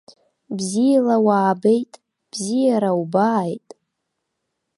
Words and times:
Бзиала 0.55 1.17
уаабеит, 1.25 1.93
бзиара 2.31 2.91
убааит. 3.01 3.67